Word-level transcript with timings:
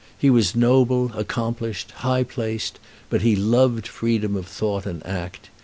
He 0.17 0.31
was 0.31 0.55
noble, 0.55 1.11
accomplished, 1.15 1.91
high 1.91 2.23
placed, 2.23 2.79
but 3.11 3.21
he 3.21 3.35
loved 3.35 3.85
freedom 3.87 4.35
of 4.35 4.47
thought 4.47 4.87
and 4.87 5.05
act. 5.05 5.51